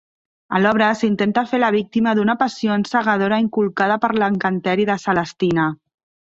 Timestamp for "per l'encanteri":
4.07-4.89